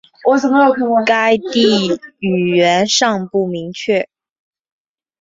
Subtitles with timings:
[1.05, 4.09] 该地语源尚不明确。